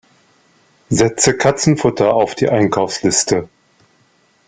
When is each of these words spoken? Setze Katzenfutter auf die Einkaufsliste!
Setze 0.89 1.37
Katzenfutter 1.37 2.11
auf 2.15 2.33
die 2.33 2.49
Einkaufsliste! 2.49 3.47